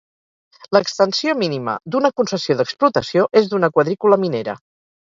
[0.77, 4.63] L'extensió mínima d'una concessió d'explotació és d'una quadrícula minera.